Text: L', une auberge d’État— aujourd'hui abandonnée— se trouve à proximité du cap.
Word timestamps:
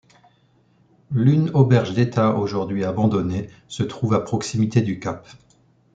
L', 1.15 1.29
une 1.29 1.49
auberge 1.51 1.93
d’État— 1.93 2.33
aujourd'hui 2.35 2.83
abandonnée— 2.85 3.51
se 3.67 3.83
trouve 3.83 4.15
à 4.15 4.21
proximité 4.21 4.81
du 4.81 4.99
cap. 4.99 5.27